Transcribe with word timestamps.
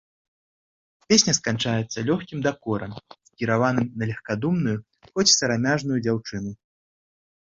Песня 1.11 1.33
сканчаецца 1.39 2.05
лёгкім 2.07 2.39
дакорам, 2.47 2.91
скіраваным 3.29 3.87
на 3.99 4.03
легкадумную, 4.13 4.77
хоць 5.11 5.31
і 5.33 5.33
сарамяжную 5.41 5.97
дзяўчыну. 6.09 6.51